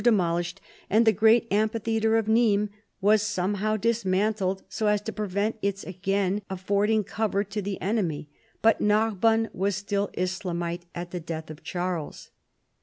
59 0.01 0.13
demolished, 0.15 0.61
and 0.89 1.05
the 1.05 1.11
great 1.13 1.47
amphitheatre 1.53 2.17
of 2.17 2.25
Nismes 2.25 2.69
was 3.01 3.21
somehow 3.21 3.77
dismantled 3.77 4.63
so 4.67 4.87
as 4.87 4.99
to 5.01 5.13
prevent 5.13 5.59
its 5.61 5.83
again 5.83 6.41
affording 6.49 7.03
cover 7.03 7.43
to 7.43 7.61
the 7.61 7.79
enemy, 7.79 8.27
but 8.63 8.81
Narbonne 8.81 9.49
was 9.53 9.75
still 9.75 10.09
Islamite 10.17 10.87
at 10.95 11.11
the 11.11 11.19
death 11.19 11.51
of 11.51 11.61
Charles. 11.63 12.31